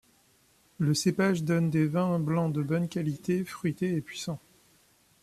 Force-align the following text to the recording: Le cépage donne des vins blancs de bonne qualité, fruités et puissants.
Le 0.79 0.95
cépage 0.95 1.43
donne 1.43 1.69
des 1.69 1.85
vins 1.85 2.17
blancs 2.17 2.51
de 2.51 2.63
bonne 2.63 2.89
qualité, 2.89 3.45
fruités 3.45 3.93
et 3.95 4.01
puissants. 4.01 4.39